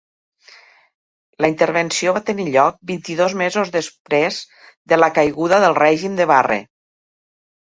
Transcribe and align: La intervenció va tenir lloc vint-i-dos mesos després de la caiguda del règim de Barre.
La 1.45 1.49
intervenció 1.51 2.13
va 2.15 2.23
tenir 2.29 2.47
lloc 2.55 2.79
vint-i-dos 2.93 3.35
mesos 3.43 3.73
després 3.77 4.41
de 4.95 4.99
la 5.03 5.11
caiguda 5.19 5.61
del 5.67 5.79
règim 5.83 6.17
de 6.23 6.29
Barre. 6.33 6.59